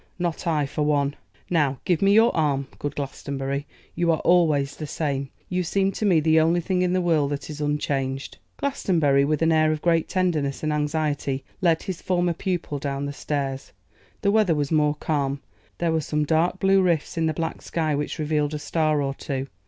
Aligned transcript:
Not 0.17 0.47
I, 0.47 0.65
for 0.65 0.81
one. 0.81 1.15
Now, 1.51 1.79
give 1.85 2.01
me 2.01 2.11
your 2.13 2.35
arm. 2.35 2.65
Good 2.79 2.95
Glastonbury! 2.95 3.67
you 3.93 4.11
are 4.11 4.17
always 4.21 4.75
the 4.75 4.87
same. 4.87 5.29
You 5.47 5.61
seem 5.61 5.91
to 5.91 6.07
me 6.07 6.19
the 6.19 6.39
only 6.39 6.59
thing 6.59 6.81
in 6.81 6.93
the 6.93 7.01
world 7.03 7.29
that 7.29 7.51
is 7.51 7.61
unchanged.' 7.61 8.39
Glastonbury, 8.57 9.23
with 9.23 9.43
an 9.43 9.51
air 9.51 9.71
of 9.71 9.83
great 9.83 10.09
tenderness 10.09 10.63
and 10.63 10.73
anxiety, 10.73 11.43
led 11.61 11.83
his 11.83 12.01
former 12.01 12.33
pupil 12.33 12.79
down 12.79 13.05
the 13.05 13.13
stairs. 13.13 13.73
The 14.23 14.31
weather 14.31 14.55
was 14.55 14.71
more 14.71 14.95
calm. 14.95 15.39
There 15.77 15.91
were 15.91 16.01
some 16.01 16.25
dark 16.25 16.57
blue 16.59 16.81
rifts 16.81 17.15
in 17.15 17.27
the 17.27 17.33
black 17.35 17.61
sky 17.61 17.93
which 17.93 18.17
revealed 18.17 18.55
a 18.55 18.57
star 18.57 19.03
or 19.03 19.13
two. 19.13 19.45